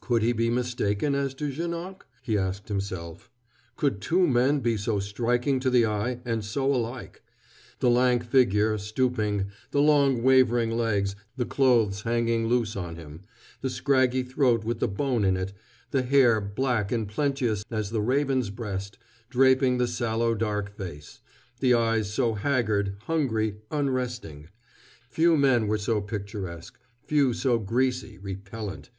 [0.00, 2.04] Could he be mistaken as to Janoc?
[2.20, 3.30] he asked himself.
[3.76, 7.22] Could two men be so striking to the eye, and so alike
[7.78, 13.22] the lank figure, stooping; the long wavering legs, the clothes hanging loose on him;
[13.62, 15.54] the scraggy throat with the bone in it;
[15.92, 18.98] the hair, black and plenteous as the raven's breast,
[19.30, 21.22] draping the sallow dark face;
[21.60, 24.50] the eyes so haggard, hungry, unresting.
[25.08, 28.90] Few men were so picturesque: few so greasy, repellent.